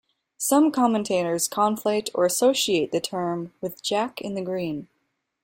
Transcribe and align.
Some 0.39 0.71
commentators 0.71 1.47
conflate 1.47 2.09
or 2.15 2.25
associate 2.25 2.91
the 2.91 2.99
term 2.99 3.53
with 3.61 3.83
"Jack 3.83 4.19
in 4.19 4.33
the 4.33 4.41
Green". 4.41 4.87